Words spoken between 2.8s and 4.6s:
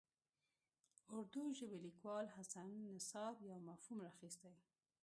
نثار یو مفهوم راخیستی.